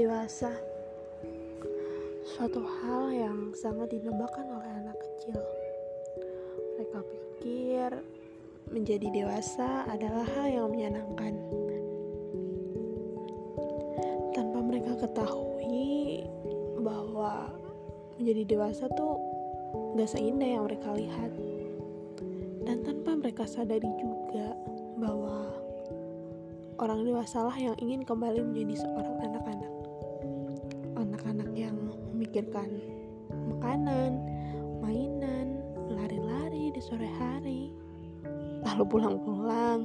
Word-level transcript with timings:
dewasa 0.00 0.48
suatu 2.24 2.64
hal 2.64 3.12
yang 3.12 3.52
sangat 3.52 3.92
dinamakan 3.92 4.48
oleh 4.48 4.70
anak 4.80 4.96
kecil. 4.96 5.36
Mereka 6.80 6.98
pikir 7.04 7.90
menjadi 8.72 9.12
dewasa 9.12 9.84
adalah 9.92 10.24
hal 10.24 10.48
yang 10.48 10.68
menyenangkan. 10.72 11.36
Tanpa 14.32 14.64
mereka 14.64 15.04
ketahui 15.04 16.24
bahwa 16.80 17.52
menjadi 18.16 18.56
dewasa 18.56 18.88
tuh 18.96 19.20
gak 20.00 20.16
seindah 20.16 20.48
yang 20.48 20.64
mereka 20.64 20.96
lihat. 20.96 21.32
Dan 22.64 22.88
tanpa 22.88 23.20
mereka 23.20 23.44
sadari 23.44 23.92
juga 24.00 24.56
bahwa 24.96 25.52
orang 26.80 27.04
dewasalah 27.04 27.52
yang 27.60 27.76
ingin 27.76 28.00
kembali 28.00 28.40
menjadi 28.40 28.80
seorang 28.80 29.20
anak-anak. 29.28 29.69
Anak-anak 31.20 31.52
yang 31.52 31.76
memikirkan 32.16 32.80
makanan, 33.28 34.24
mainan, 34.80 35.60
lari-lari 35.92 36.72
di 36.72 36.80
sore 36.80 37.04
hari, 37.20 37.68
lalu 38.64 38.88
pulang-pulang 38.88 39.84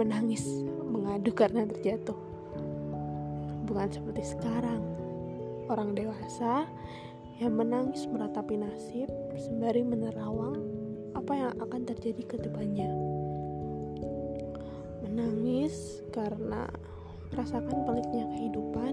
menangis 0.00 0.48
mengadu 0.80 1.28
karena 1.36 1.68
terjatuh. 1.68 2.16
Bukan 3.68 3.88
seperti 3.92 4.32
sekarang, 4.32 4.80
orang 5.68 5.92
dewasa 5.92 6.64
yang 7.36 7.52
menangis 7.52 8.08
meratapi 8.08 8.56
nasib 8.56 9.12
sembari 9.36 9.84
menerawang 9.84 10.56
apa 11.12 11.32
yang 11.36 11.52
akan 11.60 11.84
terjadi 11.84 12.24
ke 12.24 12.36
depannya. 12.40 12.88
Menangis 15.04 16.00
karena 16.16 16.64
merasakan 17.28 17.84
peliknya 17.84 18.24
kehidupan 18.32 18.85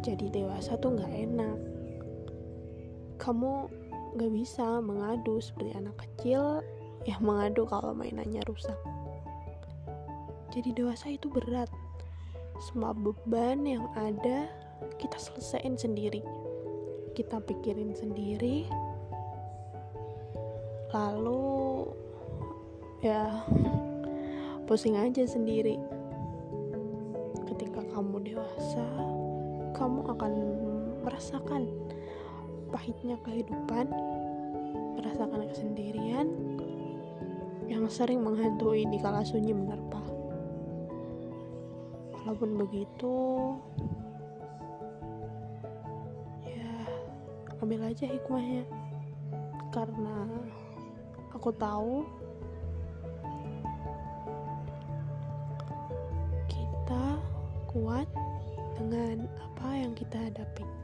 jadi 0.00 0.32
dewasa 0.32 0.80
tuh 0.80 0.96
gak 0.96 1.12
enak. 1.12 1.58
Kamu 3.20 3.68
gak 4.16 4.32
bisa 4.32 4.80
mengadu 4.80 5.36
seperti 5.44 5.76
anak 5.76 5.96
kecil 6.00 6.64
yang 7.04 7.20
mengadu 7.20 7.68
kalau 7.68 7.92
mainannya 7.92 8.40
rusak. 8.48 8.76
Jadi 10.50 10.72
dewasa 10.72 11.12
itu 11.12 11.28
berat. 11.28 11.68
Semua 12.60 12.96
beban 12.96 13.64
yang 13.64 13.88
ada 13.96 14.48
kita 14.96 15.16
selesaiin 15.20 15.76
sendiri. 15.76 16.24
Kita 17.12 17.38
pikirin 17.44 17.92
sendiri. 17.92 18.64
Lalu 20.90 21.86
ya 23.04 23.44
pusing 24.66 24.96
aja 24.96 25.28
sendiri. 25.28 25.76
Ketika 27.46 27.84
kamu 27.94 28.26
dewasa 28.26 29.09
kamu 29.80 30.04
akan 30.12 30.32
merasakan 31.00 31.72
pahitnya 32.68 33.16
kehidupan, 33.24 33.88
merasakan 35.00 35.48
kesendirian 35.48 36.28
yang 37.64 37.88
sering 37.88 38.20
menghantui 38.20 38.84
di 38.84 39.00
kala 39.00 39.24
sunyi 39.24 39.56
menerpa. 39.56 40.04
Walaupun 42.20 42.60
begitu, 42.60 43.16
ya 46.44 46.76
ambil 47.64 47.88
aja 47.88 48.04
hikmahnya. 48.04 48.68
Karena 49.72 50.28
aku 51.32 51.48
tahu 51.56 52.04
kita 56.52 57.16
kuat 57.72 58.04
dengan 58.80 59.28
apa 59.44 59.76
yang 59.76 59.92
kita 59.92 60.16
hadapi. 60.16 60.79